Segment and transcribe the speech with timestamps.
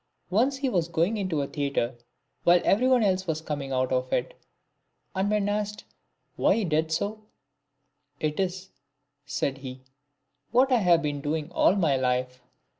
[0.31, 1.95] Once he was going into a theatre
[2.43, 4.33] while every one else was coming out of it;
[5.13, 5.83] and when asked
[6.37, 7.21] why he did so,"
[8.19, 8.69] It is,"
[9.27, 9.81] said he,"
[10.51, 12.41] what I have been doing all my life."